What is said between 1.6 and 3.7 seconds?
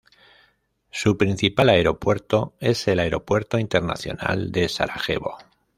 aeropuerto es el Aeropuerto